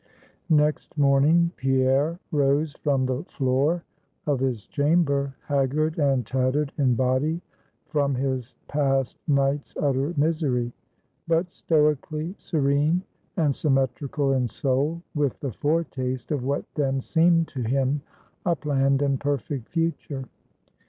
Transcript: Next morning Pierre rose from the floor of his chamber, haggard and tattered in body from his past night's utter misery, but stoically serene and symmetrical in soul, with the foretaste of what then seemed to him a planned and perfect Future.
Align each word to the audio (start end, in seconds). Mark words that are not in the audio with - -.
Next 0.49 0.97
morning 0.97 1.51
Pierre 1.57 2.17
rose 2.31 2.73
from 2.83 3.05
the 3.05 3.23
floor 3.25 3.83
of 4.25 4.39
his 4.39 4.65
chamber, 4.65 5.35
haggard 5.45 5.99
and 5.99 6.25
tattered 6.25 6.73
in 6.79 6.95
body 6.95 7.39
from 7.85 8.15
his 8.15 8.55
past 8.67 9.19
night's 9.27 9.77
utter 9.79 10.11
misery, 10.17 10.73
but 11.27 11.51
stoically 11.51 12.33
serene 12.39 13.03
and 13.37 13.55
symmetrical 13.55 14.33
in 14.33 14.47
soul, 14.47 15.03
with 15.13 15.39
the 15.39 15.51
foretaste 15.51 16.31
of 16.31 16.43
what 16.43 16.65
then 16.73 16.99
seemed 16.99 17.47
to 17.49 17.61
him 17.61 18.01
a 18.43 18.55
planned 18.55 19.03
and 19.03 19.19
perfect 19.19 19.69
Future. 19.69 20.25